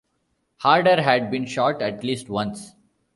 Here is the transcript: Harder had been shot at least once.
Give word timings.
Harder 0.61 0.99
had 1.03 1.29
been 1.29 1.45
shot 1.45 1.79
at 1.83 2.03
least 2.03 2.27
once. 2.27 2.73